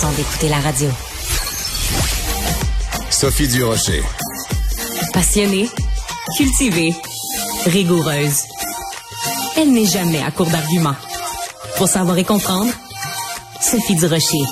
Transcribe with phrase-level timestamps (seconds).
[0.00, 0.88] façon d'écouter la radio.
[3.10, 4.02] Sophie Durocher.
[5.12, 5.68] Passionnée,
[6.36, 6.94] cultivée,
[7.66, 8.44] rigoureuse.
[9.56, 10.96] Elle n'est jamais à court d'arguments.
[11.76, 12.72] Pour savoir et comprendre,
[13.60, 14.44] Sophie Durocher.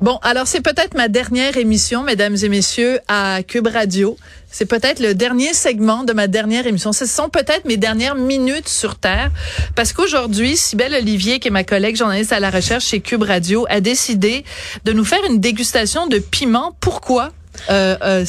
[0.00, 4.16] Bon, alors c'est peut-être ma dernière émission, mesdames et messieurs, à Cube Radio.
[4.50, 6.94] C'est peut-être le dernier segment de ma dernière émission.
[6.94, 9.30] Ce sont peut-être mes dernières minutes sur Terre.
[9.76, 13.66] Parce qu'aujourd'hui, Sybelle Olivier, qui est ma collègue journaliste à la recherche chez Cube Radio,
[13.68, 14.44] a décidé
[14.86, 16.74] de nous faire une dégustation de piment.
[16.80, 17.30] Pourquoi?
[17.68, 18.24] Euh, euh,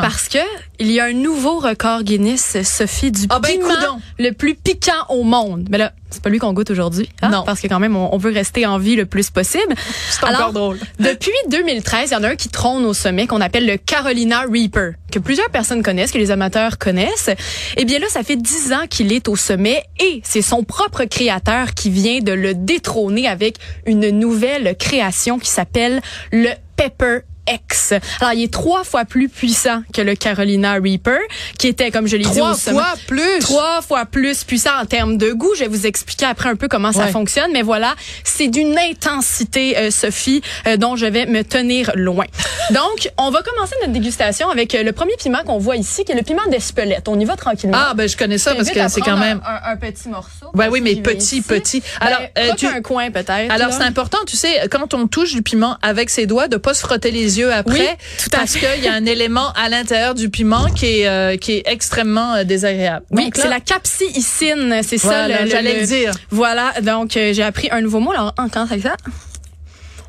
[0.00, 0.38] Parce que
[0.80, 4.92] il y a un nouveau record Guinness, Sophie, du ah ben, piment le plus piquant
[5.08, 5.68] au monde.
[5.70, 7.08] Mais là, c'est pas lui qu'on goûte aujourd'hui.
[7.22, 7.30] Hein?
[7.30, 7.44] Non.
[7.44, 9.74] Parce que quand même, on, veut rester en vie le plus possible.
[10.10, 10.78] C'est encore drôle.
[10.98, 14.42] Depuis 2013, il y en a un qui trône au sommet qu'on appelle le Carolina
[14.50, 17.30] Reaper, que plusieurs personnes connaissent, que les amateurs connaissent.
[17.76, 21.04] Eh bien là, ça fait dix ans qu'il est au sommet et c'est son propre
[21.04, 27.92] créateur qui vient de le détrôner avec une nouvelle création qui s'appelle le Pepper X.
[28.20, 31.18] Alors, il est trois fois plus puissant que le Carolina Reaper,
[31.58, 33.38] qui était, comme je l'ai dit, trois fois plus?
[33.40, 35.52] Trois fois plus puissant en termes de goût.
[35.54, 39.76] Je vais vous expliquer après un peu comment ça fonctionne, mais voilà, c'est d'une intensité,
[39.76, 42.26] euh, Sophie, euh, dont je vais me tenir loin.
[42.70, 46.12] Donc, on va commencer notre dégustation avec euh, le premier piment qu'on voit ici, qui
[46.12, 47.08] est le piment d'Espelette.
[47.08, 47.76] On y va tranquillement.
[47.78, 50.50] Ah, ben je connais ça parce que c'est quand même un, un, petit morceau.
[50.54, 51.82] Ben oui, mais petit, petit.
[52.00, 53.50] Ben, Alors, tu un coin peut-être.
[53.50, 56.74] Alors, c'est important, tu sais, quand on touche du piment avec ses doigts, de pas
[56.74, 57.78] se frotter les yeux après.
[57.78, 61.36] Oui, tout parce qu'il y a un élément à l'intérieur du piment qui est, euh,
[61.36, 63.04] qui est extrêmement euh, désagréable.
[63.10, 65.46] Oui, c'est la capsicine, c'est ça.
[65.46, 66.12] J'allais le, dire.
[66.30, 68.12] Voilà, donc euh, j'ai appris un nouveau mot.
[68.12, 68.96] Alors, encore avec ça?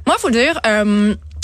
[0.06, 0.62] Moi, il faut le dire,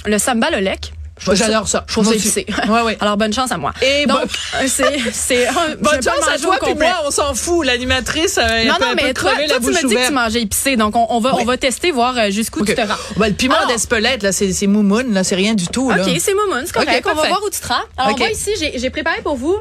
[0.06, 0.94] le samba lolek.
[1.34, 1.84] J'adore ça.
[1.88, 2.98] Je trouve ça Ouais, ouais.
[3.00, 3.74] Alors, bonne chance à moi.
[3.82, 4.20] Et Donc,
[4.68, 5.48] c'est, c'est,
[5.80, 7.66] bonne chance à toi puis moi, on s'en fout.
[7.66, 10.76] L'animatrice, euh, non, non, mais toi, toi tu me dis que tu mangeais épicé.
[10.76, 12.96] Donc, on, on va, on va tester, voir euh, jusqu'où tu te rends.
[13.18, 16.04] Ben, le piment d'Espelette, là, c'est, c'est moumoune, là, c'est rien du tout, là.
[16.04, 17.06] OK, c'est moumoune, c'est correct.
[17.06, 17.76] on va voir où tu te rends.
[17.98, 19.58] Alors, moi, ici, j'ai, j'ai préparé pour vous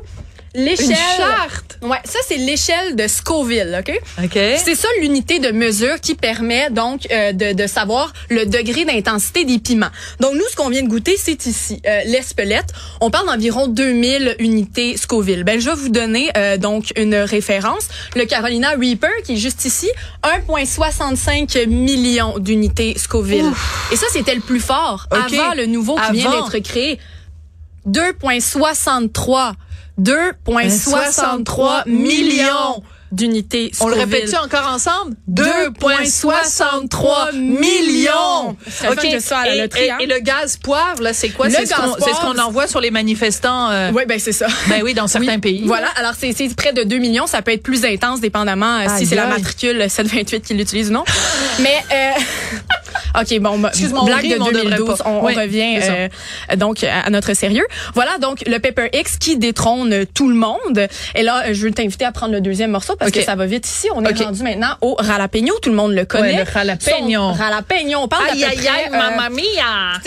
[0.54, 0.96] L'échelle.
[1.82, 3.98] Ouais, ça c'est l'échelle de Scoville, OK?
[4.22, 4.38] OK.
[4.62, 9.44] C'est ça l'unité de mesure qui permet donc euh, de, de, savoir le degré d'intensité
[9.46, 9.88] des piments.
[10.20, 12.72] Donc nous ce qu'on vient de goûter c'est ici euh, l'espelette.
[13.00, 15.42] On parle d'environ 2000 unités Scoville.
[15.44, 19.64] Ben je vais vous donner euh, donc une référence, le Carolina Reaper qui est juste
[19.64, 19.88] ici,
[20.48, 23.50] 1.65 millions d'unités Scoville.
[23.90, 26.98] Et ça c'était le plus fort avant le nouveau qui vient d'être créé.
[27.88, 29.54] 2.63
[30.00, 35.14] 2,63 millions d'unités On le répète encore ensemble?
[35.30, 38.56] 2,63 millions!
[38.88, 39.04] OK.
[39.04, 39.18] et,
[39.90, 39.98] hein?
[39.98, 41.50] et, le gaz poivre, là, c'est quoi?
[41.50, 43.70] C'est ce qu'on envoie sur les manifestants.
[43.70, 43.92] Euh...
[43.94, 44.46] Oui, ben c'est ça.
[44.68, 45.66] Ben oui, dans certains pays.
[45.66, 45.88] Voilà.
[45.96, 47.26] Alors, c'est près de 2 millions.
[47.26, 50.94] Ça peut être plus intense, dépendamment euh, si c'est la matricule 728 qui l'utilise ou
[50.94, 51.04] non.
[51.60, 51.84] Mais...
[51.92, 52.12] Euh,
[53.18, 56.08] OK, bon, blague de 2012, on, revient euh,
[56.56, 57.66] donc à notre sérieux.
[57.94, 60.88] Voilà, donc le Pepper X qui détrône tout le monde.
[61.14, 63.66] Et là, je veux t'inviter à prendre le deuxième morceau parce que ça va vite
[63.66, 63.88] ici.
[63.94, 65.54] On est rendu maintenant au ralapeño.
[65.60, 66.44] Tout le monde le connaît.
[66.44, 67.32] le ralapeño.
[67.32, 67.98] ralapeño.
[68.00, 70.00] On parle aïe, aïe, aïe, mamma mia.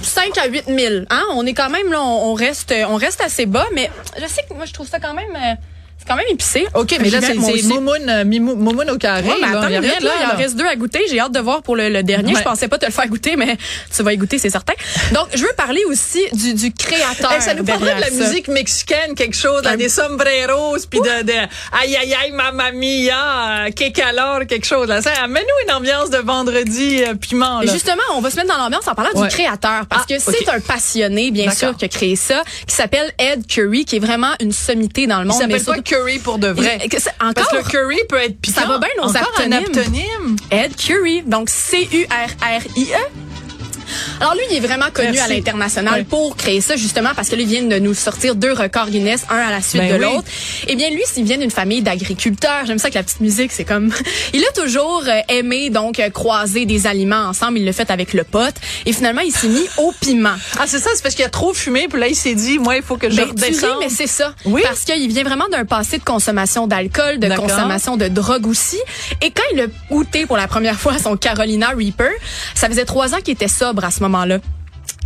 [0.00, 0.94] 5 à 8 000.
[1.10, 1.22] Hein?
[1.34, 4.54] On est quand même là, on, reste, on reste assez bas, mais je sais que
[4.54, 5.34] moi, je trouve ça quand même...
[5.36, 5.54] Euh,
[6.06, 6.66] quand même épicé.
[6.74, 9.30] OK, mais là, c'est moumoune, euh, moumoune au carré.
[9.40, 11.00] mais attends, là, il en reste deux à goûter.
[11.10, 12.34] J'ai hâte de voir pour le, dernier.
[12.34, 13.56] Je pensais pas te le faire goûter, mais
[13.94, 14.74] tu vas y goûter, c'est certain.
[15.12, 17.40] Donc, je veux parler aussi du, du créateur.
[17.40, 21.32] ça nous parlerait de la musique mexicaine, quelque chose, là, des sombreros, puis de, de
[21.32, 24.88] aïe aïe aïe mamma mia, euh, que calor, quelque chose.
[24.88, 27.60] Là, ça amène-nous une ambiance de vendredi euh, piment.
[27.60, 27.72] Là.
[27.72, 30.48] Justement, on va se mettre dans l'ambiance en parlant du créateur, parce ah, que c'est
[30.48, 34.32] un passionné, bien sûr, qui a créé ça, qui s'appelle Ed Curry, qui est vraiment
[34.40, 35.42] une sommité dans le monde.
[35.48, 36.78] Il curry pour de vrai.
[37.20, 38.60] encore, Parce que le curry peut être piquant.
[38.60, 40.36] Ça va bien nos aptonyme.
[40.50, 41.22] Ed Curry.
[41.22, 43.27] Donc, C-U-R-R-I-E.
[44.20, 47.46] Alors lui, il est vraiment connu à l'international pour créer ça justement parce que lui
[47.46, 50.24] vient de nous sortir deux records Guinness, un à la suite ben de l'autre.
[50.66, 53.64] Eh bien lui, s'il vient d'une famille d'agriculteurs, j'aime ça que la petite musique, c'est
[53.64, 53.92] comme
[54.32, 58.12] il a toujours euh, aimé donc euh, croiser des aliments ensemble, il l'a fait avec
[58.12, 58.54] le pote
[58.86, 60.36] et finalement il s'est mis au piment.
[60.58, 62.76] Ah c'est ça, c'est parce qu'il a trop fumé puis là il s'est dit moi
[62.76, 63.28] il faut que je ben,
[63.80, 64.34] mais c'est ça.
[64.44, 64.62] Oui.
[64.64, 68.78] Parce qu'il vient vraiment d'un passé de consommation d'alcool, de consommation de drogue aussi.
[69.22, 72.10] Et quand il a goûté pour la première fois son Carolina Reaper,
[72.54, 74.38] ça faisait trois ans qu'il était sobre à ce moment-là.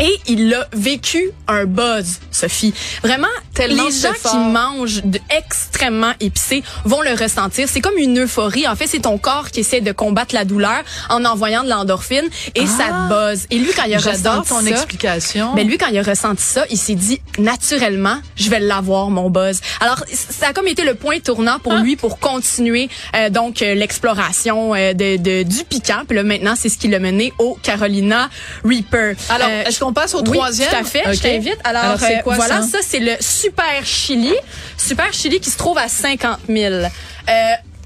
[0.00, 2.72] Et il a vécu un buzz, Sophie.
[3.02, 7.68] Vraiment, tellement les gens qui mangent de extrêmement épicé vont le ressentir.
[7.68, 8.66] C'est comme une euphorie.
[8.66, 12.24] En fait, c'est ton corps qui essaie de combattre la douleur en envoyant de l'endorphine
[12.54, 13.08] et ça Ah.
[13.08, 13.46] te buzz.
[13.50, 15.54] Et lui, quand il a ressenti ton ça, explication.
[15.54, 19.30] ben lui, quand il a ressenti ça, il s'est dit naturellement, je vais l'avoir mon
[19.30, 19.60] buzz.
[19.80, 23.74] Alors ça a comme été le point tournant pour lui pour continuer euh, donc euh,
[23.74, 26.02] l'exploration euh, de, de- du piquant.
[26.08, 28.30] Puis là maintenant, c'est ce qui l'a mené au Carolina
[28.64, 29.14] Reaper.
[29.28, 30.68] Alors, Euh, qu'on passe au oui, troisième?
[30.70, 31.02] Tout à fait.
[31.14, 31.58] Je t'invite.
[31.64, 32.68] Alors, Alors, c'est euh, quoi voilà, ça?
[32.68, 34.34] ça, c'est le Super Chili.
[34.76, 36.74] Super Chili qui se trouve à 50 000.
[36.74, 36.88] Euh,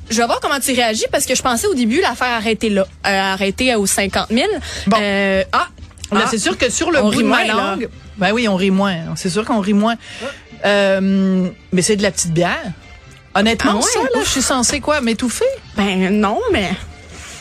[0.08, 2.70] je vais voir comment tu réagis parce que je pensais au début la faire arrêter
[2.70, 4.46] là, euh, arrêter aux 50 000.
[4.86, 4.96] Bon.
[5.00, 5.68] Euh, ah,
[6.12, 6.28] Là, ah.
[6.30, 7.54] c'est sûr que sur le bout de ma là.
[7.54, 8.94] langue, ben oui, on rit moins.
[9.16, 9.96] C'est sûr qu'on rit moins.
[10.64, 12.62] Euh, mais c'est de la petite bière.
[13.34, 13.82] Honnêtement, Ah ouais?
[13.82, 15.44] ça, là, je suis censée quoi, m'étouffer?
[15.76, 16.70] Ben non, mais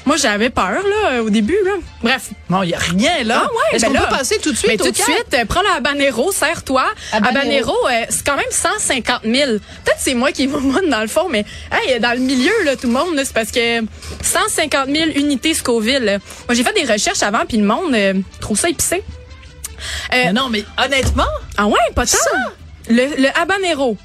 [0.06, 1.72] moi j'avais peur là au début là.
[2.04, 2.30] Bref.
[2.50, 3.44] Non, il y a rien là.
[3.46, 4.98] Ah ouais, Est-ce ben qu'on là, peut passer tout de suite Mais au tout de
[4.98, 6.86] suite, euh, prends le habanero, serre-toi.
[7.12, 7.74] Habanero.
[7.88, 9.34] Euh, c'est quand même 150 000.
[9.54, 12.76] Peut-être c'est moi qui est moune dans le fond, mais hey, dans le milieu là,
[12.76, 13.82] tout le monde, c'est parce que
[14.22, 16.04] 150 000 unités Scoville.
[16.04, 16.18] là.
[16.48, 19.04] Moi j'ai fait des recherches avant, puis le monde euh, trouve ça épicé.
[20.14, 21.24] Euh, Mais non, mais honnêtement,
[21.58, 22.18] ah ouais, pas tant.
[22.88, 23.98] Le, le habanero.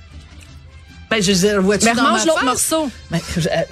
[1.11, 2.91] ben je veux dire, vois-tu Ben, dans ma l'autre morceau.
[3.11, 3.21] Mais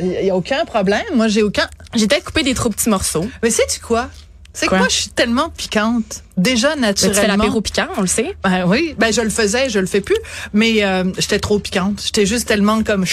[0.00, 1.02] il y a aucun problème.
[1.14, 1.66] Moi, j'ai aucun.
[1.94, 3.26] J'ai peut-être coupé des trop petits morceaux.
[3.42, 4.08] Mais sais-tu quoi?
[4.52, 4.78] C'est que Quoi?
[4.78, 6.22] moi, je suis tellement piquante.
[6.36, 7.36] Déjà, Ben, tu fais naturellement.
[7.44, 8.34] l'apéro piquant, on le sait.
[8.42, 10.16] Ben oui, ben je le faisais, je le fais plus,
[10.52, 12.02] mais euh, j'étais trop piquante.
[12.04, 13.04] J'étais juste tellement comme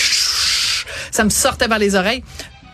[1.11, 2.23] ça me sortait par les oreilles.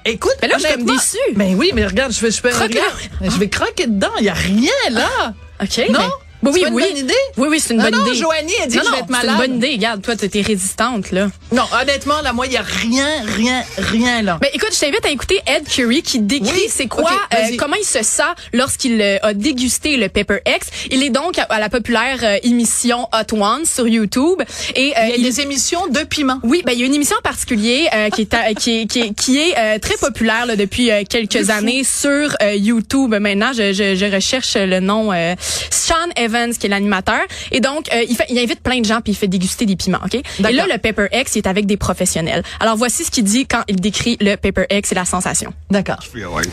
[0.05, 1.17] Écoute, Mais là, je suis comme déçue.
[1.35, 4.11] Ben oui, mais regarde, je vais, je vais, regarde, je vais croquer dedans.
[4.19, 5.33] Il y a rien là.
[5.61, 5.77] OK.
[5.89, 5.99] Non?
[5.99, 6.09] ben-
[6.43, 7.13] oui, C'est oui, pas une bonne idée?
[7.37, 8.15] Oui, oui, c'est une Non, bonne non, idée.
[8.15, 9.25] Joanie a dit non, que je vais être malade.
[9.37, 9.71] C'est une bonne idée.
[9.75, 11.29] Regarde, toi, t'es résistante, là.
[11.51, 13.07] Non, honnêtement, là, moi, il y a rien,
[13.37, 14.37] rien, rien là.
[14.41, 17.75] Mais écoute, je t'invite à écouter Ed Curry qui décrit Oui, c'est quoi, euh, comment
[17.79, 18.23] il se sent
[18.53, 20.67] lorsqu'il euh, a dégusté le Pepper X.
[20.89, 24.41] Il est donc à, à la populaire euh, émission Hot Ones sur YouTube
[24.75, 26.39] et euh, il y a des émissions de piment.
[26.43, 28.85] oui, ben il y a une émission en particulier euh, qui est à- qui est
[28.87, 33.13] qui est, qui est, euh, très populaire là, depuis quelques années sur YouTube.
[33.19, 35.35] Maintenant, je, je, je recherche le nom euh,
[35.69, 39.01] Sean Evans qui est l'animateur et donc euh, il fait il invite plein de gens
[39.01, 40.15] puis il fait déguster des piments, OK?
[40.15, 42.43] Et là le Pepper X il est avec des professionnels.
[42.59, 45.53] Alors voici ce qu'il dit quand il décrit le Pepper X et la sensation.
[45.69, 45.99] D'accord.
[46.03, 46.45] feeling.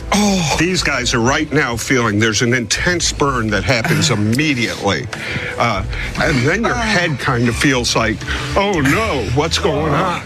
[0.57, 5.07] These guys are right now feeling there's an intense burn that happens immediately.
[5.57, 5.83] Uh,
[6.21, 8.17] and then your head kind of feels like,
[8.55, 10.21] oh no, what's going on?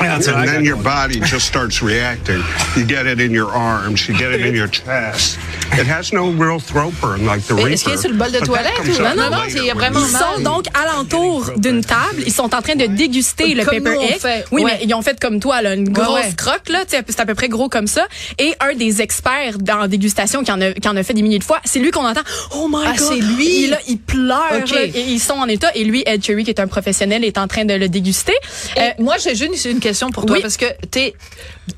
[0.00, 2.42] And then your body just starts reacting.
[2.76, 5.38] You get it in your arms, you get it in your chest.
[5.72, 7.52] It has no real throat burn like the.
[7.70, 9.74] Est-ce qu'il est sur le bol de toilette ou non non non, il y a
[9.74, 12.22] vraiment Ils sont donc alentour d'une table.
[12.26, 14.18] Ils sont en train de déguster le Comme on X.
[14.20, 14.44] fait.
[14.50, 14.72] Oui, Ouais.
[14.80, 16.34] mais ils ont fait comme toi, là, une grosse ouais.
[16.36, 16.84] croque, là.
[16.84, 18.06] tu sais, C'est à peu près gros comme ça.
[18.38, 21.38] Et un des experts dans dégustation qui en a, qui en a fait des milliers
[21.38, 22.22] de fois, c'est lui qu'on entend.
[22.56, 23.06] Oh my Ah, God.
[23.08, 23.62] c'est lui?
[23.64, 24.42] Il, là, il pleure.
[24.62, 24.70] Ok.
[24.72, 25.70] là, et ils sont en état.
[25.76, 28.34] Et lui, Ed Cherry, qui est un professionnel, est en train de le déguster.
[28.76, 30.42] Et Euh, moi, j'ai juste une question pour toi oui.
[30.42, 31.14] parce que t'es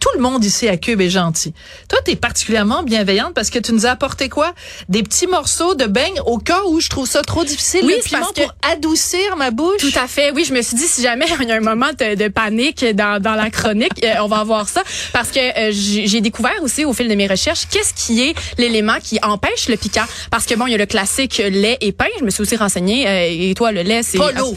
[0.01, 1.53] tout le monde ici à Cube est gentil.
[1.89, 4.53] Toi, t'es particulièrement bienveillante parce que tu nous as apporté quoi?
[4.89, 8.03] Des petits morceaux de beignes au cas où je trouve ça trop difficile Oui, le
[8.03, 9.79] piment pour adoucir ma bouche.
[9.81, 10.31] Tout à fait.
[10.33, 12.85] Oui, je me suis dit si jamais il y a un moment de, de panique
[12.95, 14.83] dans, dans la chronique, euh, on va avoir ça
[15.13, 18.99] parce que euh, j'ai découvert aussi au fil de mes recherches qu'est-ce qui est l'élément
[19.03, 22.07] qui empêche le piquant parce que bon, il y a le classique lait et pain,
[22.19, 24.55] je me suis aussi renseignée euh, et toi le lait c'est Pas l'eau.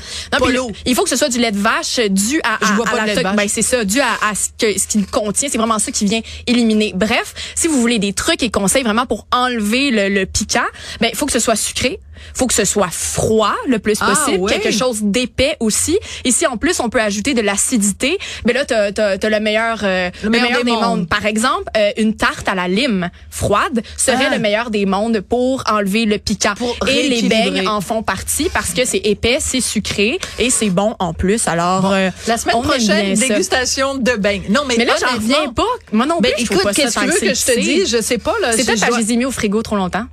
[0.49, 0.71] L'eau.
[0.85, 2.91] Il faut que ce soit du lait de vache dû à, à, Je bois à
[2.91, 3.35] pas de la lait de vache.
[3.35, 6.05] ben, c'est ça, dû à, à ce que ce qu'il contient, c'est vraiment ça qui
[6.05, 6.91] vient éliminer.
[6.95, 10.59] Bref, si vous voulez des trucs et conseils vraiment pour enlever le, le piquant,
[10.99, 11.99] ben il faut que ce soit sucré,
[12.33, 15.97] faut que ce soit froid le plus Ah, possible, quelque chose d'épais aussi.
[16.23, 20.09] Ici en plus on peut ajouter de l'acidité, mais là t'as as, le meilleur euh,
[20.23, 21.07] Le meilleur des mondes.
[21.07, 24.33] Par exemple, euh, une tarte à la lime froide serait Ah.
[24.35, 26.53] le meilleur des mondes pour enlever le piquant.
[26.57, 30.69] Pour et les beignes en font partie parce que c'est épais, c'est sucré et c'est
[30.69, 31.47] bon en plus.
[31.47, 34.43] Alors euh, La semaine prochaine, dégustation de beignes.
[34.49, 35.63] Non, mais Mais là, j'en reviens pas.
[35.91, 37.89] Moi non plus, Ben, je écoute, qu'est-ce que tu veux que je te dise?
[37.91, 38.51] Je sais pas, là.
[38.53, 40.07] C'est si peut-être mis au frigo trop longtemps.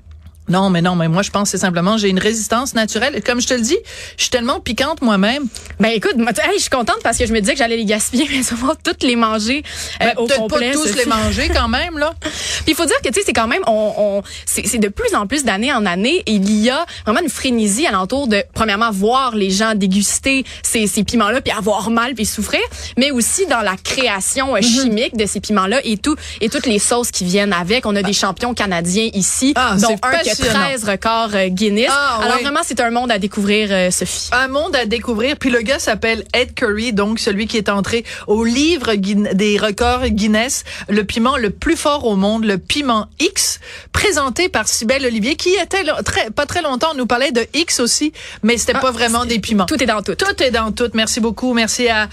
[0.52, 3.22] Non, mais non, mais moi, je pense que c'est simplement, j'ai une résistance naturelle.
[3.24, 3.78] Comme je te le dis,
[4.16, 5.44] je suis tellement piquante moi-même.
[5.80, 7.84] Ben écoute, moi, hey, je suis contente parce que je me disais que j'allais les
[7.84, 9.62] gaspiller, mais ça va toutes les manger
[10.02, 10.70] euh, Ben, au complet.
[10.72, 12.12] pas tous les manger quand même, là.
[12.22, 15.14] Puis il faut dire que tu sais c'est quand même on, on c'est de plus
[15.14, 19.34] en plus d'année en année il y a vraiment une frénésie alentour de premièrement voir
[19.34, 22.60] les gens déguster ces, ces piments là puis avoir mal puis souffrir
[22.96, 24.62] mais aussi dans la création euh, Mhm.
[24.62, 27.96] chimique de ces piments là et tout et toutes les sauces qui viennent avec on
[27.96, 31.90] a des champions canadiens ici Ah, dont un qui a 13 records euh, Guinness.
[31.90, 34.30] Ah, Alors vraiment, c'est un monde à découvrir, euh, Sophie.
[34.32, 35.36] Un monde à découvrir.
[35.36, 40.08] Puis le gars s'appelle Ed Curry, donc celui qui est entré au livre des records
[40.08, 43.60] Guinness, le piment le plus fort au monde, le piment X,
[43.92, 47.80] présenté par Cybelle Olivier, qui était très, pas très longtemps, on nous parlait de X
[47.80, 49.66] aussi, mais c'était pas vraiment des piments.
[49.66, 50.14] Tout est dans tout.
[50.14, 50.90] Tout est dans tout.
[50.94, 51.52] Merci beaucoup.
[51.54, 52.08] Merci à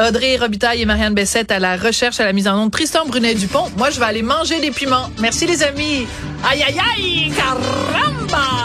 [0.00, 2.72] Audrey Robitaille et Marianne Bessette à la recherche, à la mise en onde.
[2.72, 3.70] Tristan Brunet-Dupont.
[3.76, 5.10] Moi, je vais aller manger des piments.
[5.20, 6.06] Merci les amis.
[6.44, 8.63] Aïe, aïe, aïe, caramba!